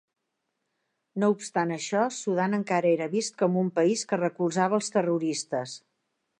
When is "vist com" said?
3.13-3.61